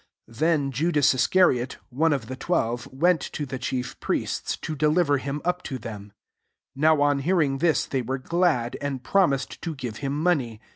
'* 0.13 0.25
10 0.25 0.35
Then 0.35 0.71
ludas^ 0.71 1.13
l8cariot,r 1.15 1.77
one 1.91 2.11
of 2.11 2.25
the 2.25 2.35
twelve, 2.35 2.87
went 2.91 3.21
to 3.21 3.45
thechi^ 3.45 3.95
priests^, 3.99 4.57
to^ 4.59 4.75
deliver 4.75 5.19
him^ 5.19 5.41
ttp 5.41 5.61
to 5.61 5.77
them. 5.77 6.01
11 6.01 6.11
Now 6.75 7.01
on 7.03 7.19
hearing 7.19 7.59
this, 7.59 7.85
they 7.85 8.01
were 8.01 8.17
glad,? 8.17 8.77
and 8.81 9.03
promised 9.03 9.61
to 9.61 9.75
give 9.75 9.97
him 9.97 10.17
money 10.19 10.59